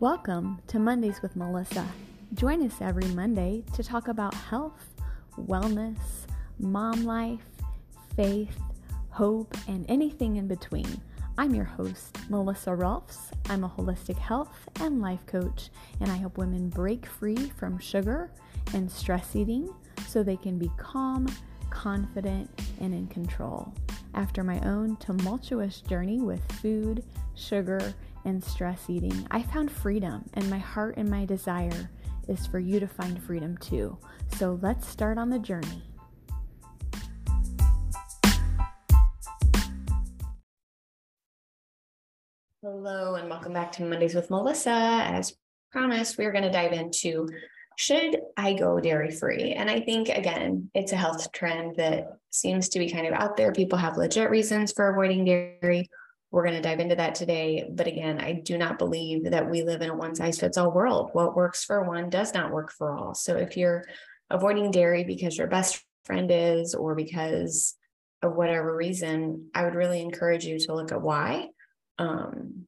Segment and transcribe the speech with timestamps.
[0.00, 1.86] Welcome to Mondays with Melissa.
[2.32, 4.94] Join us every Monday to talk about health,
[5.38, 5.98] wellness,
[6.58, 7.44] mom life,
[8.16, 8.58] faith,
[9.10, 11.02] hope, and anything in between.
[11.36, 13.30] I'm your host, Melissa Rolfs.
[13.50, 15.68] I'm a holistic health and life coach,
[16.00, 18.30] and I help women break free from sugar
[18.72, 19.68] and stress eating
[20.08, 21.26] so they can be calm,
[21.68, 22.48] confident,
[22.80, 23.74] and in control.
[24.14, 27.04] After my own tumultuous journey with food,
[27.34, 27.94] sugar,
[28.24, 31.90] and stress eating, I found freedom, and my heart and my desire
[32.28, 33.96] is for you to find freedom too.
[34.36, 35.82] So let's start on the journey.
[42.62, 44.70] Hello, and welcome back to Mondays with Melissa.
[44.70, 45.34] As
[45.72, 47.26] promised, we're going to dive into
[47.80, 49.52] should I go dairy free?
[49.52, 53.38] And I think, again, it's a health trend that seems to be kind of out
[53.38, 53.52] there.
[53.52, 55.88] People have legit reasons for avoiding dairy.
[56.30, 57.68] We're going to dive into that today.
[57.70, 60.70] But again, I do not believe that we live in a one size fits all
[60.70, 61.10] world.
[61.12, 63.14] What works for one does not work for all.
[63.14, 63.84] So if you're
[64.30, 67.74] avoiding dairy because your best friend is, or because
[68.22, 71.48] of whatever reason, I would really encourage you to look at why.
[71.98, 72.66] Um,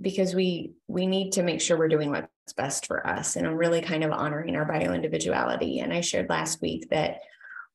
[0.00, 3.54] because we we need to make sure we're doing what's best for us and I'm
[3.54, 7.20] really kind of honoring our bio individuality and i shared last week that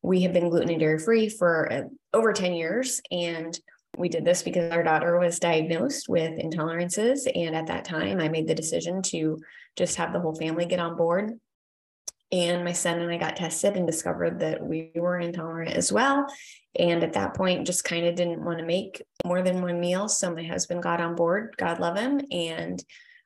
[0.01, 1.81] we have been gluten and dairy free for uh,
[2.13, 3.57] over 10 years and
[3.97, 8.29] we did this because our daughter was diagnosed with intolerances and at that time i
[8.29, 9.39] made the decision to
[9.75, 11.31] just have the whole family get on board
[12.31, 16.27] and my son and I got tested and discovered that we were intolerant as well.
[16.77, 20.09] And at that point, just kind of didn't want to make more than one meal.
[20.09, 22.21] So my husband got on board, God love him.
[22.29, 22.83] And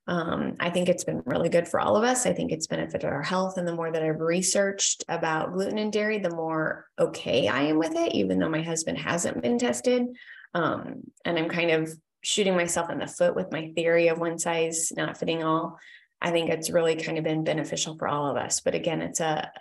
[0.08, 2.26] um, I think it's been really good for all of us.
[2.26, 3.58] I think it's benefited our health.
[3.58, 7.80] And the more that I've researched about gluten and dairy, the more okay I am
[7.80, 10.08] with it, even though my husband hasn't been tested.
[10.54, 14.38] Um, and I'm kind of shooting myself in the foot with my theory of one
[14.38, 15.80] size not fitting all.
[16.22, 18.60] I think it's really kind of been beneficial for all of us.
[18.60, 19.52] But again, it's a,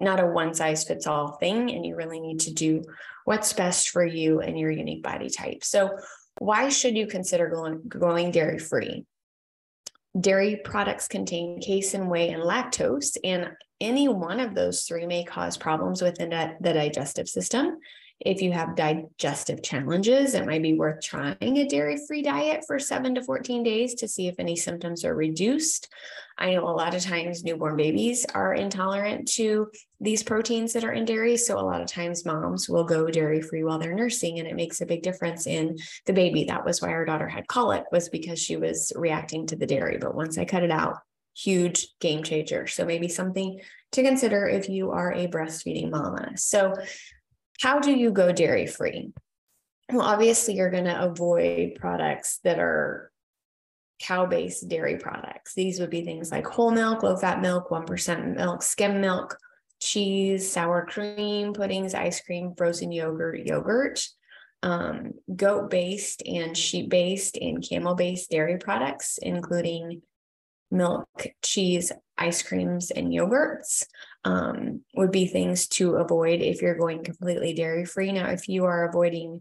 [0.00, 2.82] not a one size fits all thing, and you really need to do
[3.24, 5.62] what's best for you and your unique body type.
[5.62, 5.96] So,
[6.38, 9.04] why should you consider going, going dairy free?
[10.18, 13.50] Dairy products contain casein, whey, and lactose, and
[13.80, 17.78] any one of those three may cause problems within the digestive system.
[18.20, 22.78] If you have digestive challenges, it might be worth trying a dairy free diet for
[22.78, 25.88] seven to 14 days to see if any symptoms are reduced.
[26.36, 29.70] I know a lot of times newborn babies are intolerant to
[30.00, 31.38] these proteins that are in dairy.
[31.38, 34.56] So a lot of times moms will go dairy free while they're nursing, and it
[34.56, 36.44] makes a big difference in the baby.
[36.44, 39.96] That was why our daughter had colic, was because she was reacting to the dairy.
[39.98, 40.96] But once I cut it out,
[41.34, 42.66] huge game changer.
[42.66, 43.60] So maybe something
[43.92, 46.36] to consider if you are a breastfeeding mama.
[46.36, 46.74] So
[47.60, 49.12] how do you go dairy free?
[49.92, 53.12] Well, obviously, you're going to avoid products that are
[54.00, 55.54] cow based dairy products.
[55.54, 59.36] These would be things like whole milk, low fat milk, 1% milk, skim milk,
[59.80, 64.06] cheese, sour cream, puddings, ice cream, frozen yogurt, yogurt,
[64.62, 70.02] um, goat based and sheep based and camel based dairy products, including
[70.70, 73.84] milk, cheese, ice creams, and yogurts
[74.24, 78.12] um, would be things to avoid if you're going completely dairy free.
[78.12, 79.40] Now, if you are avoiding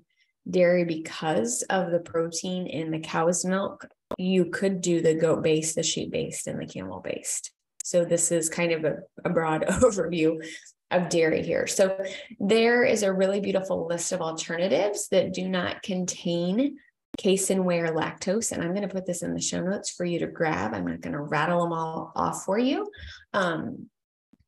[0.49, 3.87] dairy because of the protein in the cow's milk,
[4.17, 7.51] you could do the goat based, the sheep based, and the camel based.
[7.83, 10.43] So, this is kind of a, a broad overview
[10.91, 11.67] of dairy here.
[11.67, 12.01] So,
[12.39, 16.77] there is a really beautiful list of alternatives that do not contain
[17.19, 18.51] casein, or lactose.
[18.51, 20.73] And I'm going to put this in the show notes for you to grab.
[20.73, 22.89] I'm not going to rattle them all off for you.
[23.33, 23.89] Um,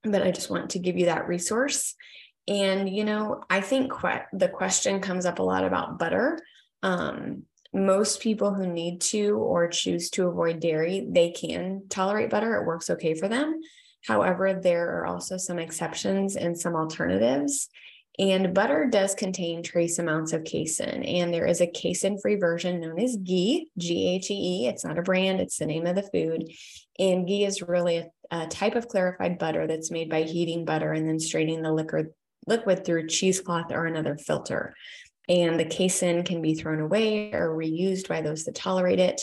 [0.04, 1.94] but I just want to give you that resource.
[2.48, 6.40] And, you know, I think que- the question comes up a lot about butter.
[6.82, 7.44] Um,
[7.74, 12.56] most people who need to or choose to avoid dairy, they can tolerate butter.
[12.56, 13.60] It works okay for them.
[14.08, 17.70] However, there are also some exceptions and some alternatives.
[18.20, 22.82] And butter does contain trace amounts of casein, and there is a casein free version
[22.82, 24.68] known as ghee, G H E E.
[24.68, 26.52] It's not a brand, it's the name of the food.
[27.00, 30.92] And ghee is really a, a type of clarified butter that's made by heating butter
[30.92, 32.10] and then straining the liquid,
[32.48, 34.76] liquid through cheesecloth or another filter.
[35.30, 39.22] And the casein can be thrown away or reused by those that tolerate it.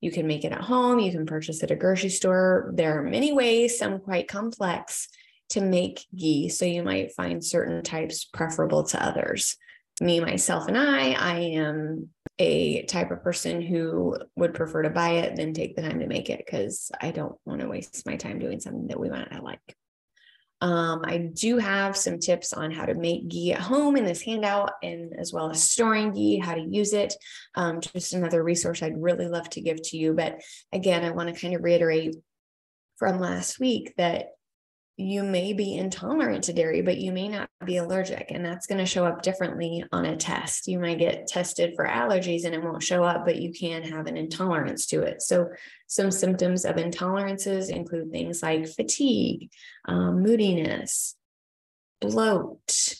[0.00, 2.72] You can make it at home, you can purchase it at a grocery store.
[2.74, 5.08] There are many ways, some quite complex
[5.50, 6.48] to make ghee.
[6.48, 9.56] So you might find certain types preferable to others.
[10.00, 12.08] Me, myself, and I, I am
[12.38, 16.06] a type of person who would prefer to buy it than take the time to
[16.06, 19.30] make it because I don't want to waste my time doing something that we might
[19.30, 19.76] not like.
[20.62, 24.22] Um, I do have some tips on how to make ghee at home in this
[24.22, 27.14] handout, and as well as storing ghee, how to use it.
[27.54, 30.12] Um, just another resource I'd really love to give to you.
[30.12, 30.40] But
[30.72, 32.16] again, I want to kind of reiterate
[32.96, 34.32] from last week that
[35.00, 38.30] you may be intolerant to dairy, but you may not be allergic.
[38.30, 40.68] And that's going to show up differently on a test.
[40.68, 44.06] You might get tested for allergies and it won't show up, but you can have
[44.06, 45.22] an intolerance to it.
[45.22, 45.48] So,
[45.86, 49.50] some symptoms of intolerances include things like fatigue,
[49.86, 51.16] um, moodiness,
[52.00, 52.94] bloat,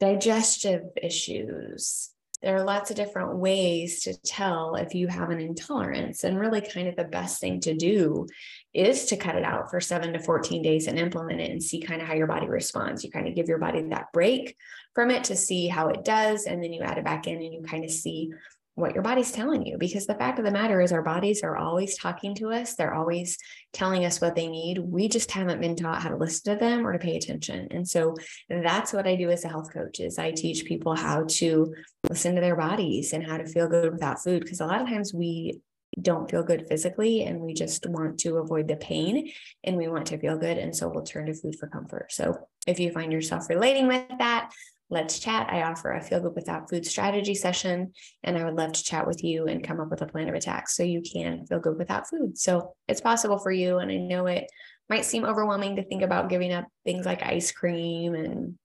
[0.00, 2.10] digestive issues,
[2.42, 6.22] there are lots of different ways to tell if you have an intolerance.
[6.22, 8.26] And really, kind of the best thing to do
[8.72, 11.80] is to cut it out for seven to 14 days and implement it and see
[11.80, 13.02] kind of how your body responds.
[13.02, 14.56] You kind of give your body that break
[14.94, 16.44] from it to see how it does.
[16.44, 18.30] And then you add it back in and you kind of see
[18.78, 21.56] what your body's telling you because the fact of the matter is our bodies are
[21.56, 22.74] always talking to us.
[22.74, 23.36] They're always
[23.72, 24.78] telling us what they need.
[24.78, 27.68] We just haven't been taught how to listen to them or to pay attention.
[27.70, 28.14] And so
[28.48, 31.74] that's what i do as a health coach is i teach people how to
[32.08, 34.88] listen to their bodies and how to feel good without food because a lot of
[34.88, 35.60] times we
[36.00, 39.30] don't feel good physically and we just want to avoid the pain
[39.64, 40.58] and we want to feel good.
[40.58, 42.12] And so we'll turn to food for comfort.
[42.12, 44.50] So if you find yourself relating with that
[44.90, 45.48] Let's chat.
[45.50, 47.92] I offer a feel good without food strategy session,
[48.22, 50.34] and I would love to chat with you and come up with a plan of
[50.34, 52.38] attack so you can feel good without food.
[52.38, 53.78] So it's possible for you.
[53.78, 54.46] And I know it
[54.88, 58.58] might seem overwhelming to think about giving up things like ice cream and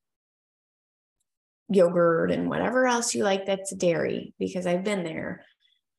[1.67, 5.43] yogurt and whatever else you like that's dairy, because I've been there.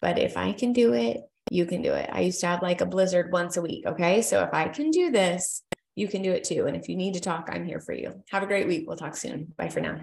[0.01, 1.19] But if I can do it,
[1.51, 2.09] you can do it.
[2.11, 3.85] I used to have like a blizzard once a week.
[3.87, 4.23] Okay.
[4.23, 5.63] So if I can do this,
[5.97, 6.67] you can do it too.
[6.67, 8.23] And if you need to talk, I'm here for you.
[8.31, 8.85] Have a great week.
[8.87, 9.53] We'll talk soon.
[9.57, 10.01] Bye for now.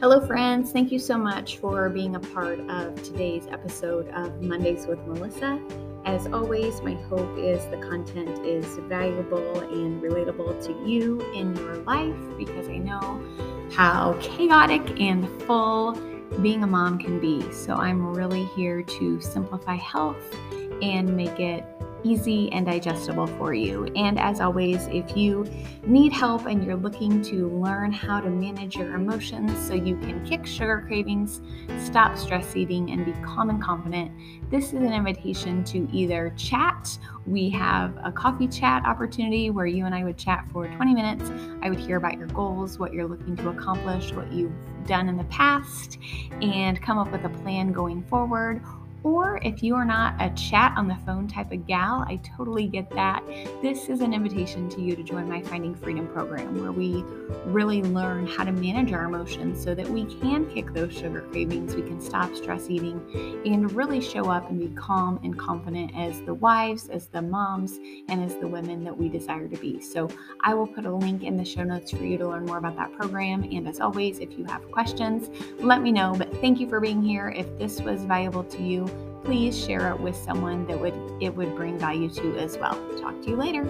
[0.00, 0.72] Hello, friends.
[0.72, 5.60] Thank you so much for being a part of today's episode of Mondays with Melissa.
[6.04, 11.76] As always, my hope is the content is valuable and relatable to you in your
[11.84, 13.22] life because I know
[13.72, 15.94] how chaotic and full
[16.40, 17.50] being a mom can be.
[17.52, 20.36] So I'm really here to simplify health
[20.80, 21.64] and make it
[22.04, 23.84] easy and digestible for you.
[23.96, 25.46] And as always, if you
[25.86, 30.24] need help and you're looking to learn how to manage your emotions so you can
[30.24, 31.40] kick sugar cravings,
[31.78, 34.10] stop stress eating, and be calm and confident,
[34.50, 36.98] this is an invitation to either chat.
[37.26, 41.30] We have a coffee chat opportunity where you and I would chat for 20 minutes.
[41.62, 44.52] I would hear about your goals, what you're looking to accomplish, what you've
[44.86, 45.98] done in the past,
[46.40, 48.62] and come up with a plan going forward
[49.04, 52.66] or if you are not a chat on the phone type of gal, I totally
[52.66, 53.24] get that.
[53.60, 57.02] This is an invitation to you to join my Finding Freedom program where we
[57.46, 61.74] really learn how to manage our emotions so that we can kick those sugar cravings,
[61.74, 63.00] we can stop stress eating,
[63.44, 67.78] and really show up and be calm and confident as the wives, as the moms,
[68.08, 69.80] and as the women that we desire to be.
[69.80, 70.08] So
[70.42, 72.76] I will put a link in the show notes for you to learn more about
[72.76, 73.42] that program.
[73.44, 76.14] And as always, if you have questions, let me know.
[76.16, 77.30] But thank you for being here.
[77.30, 78.91] If this was valuable to you,
[79.24, 82.74] please share it with someone that would it would bring value to as well.
[83.00, 83.66] Talk to you later.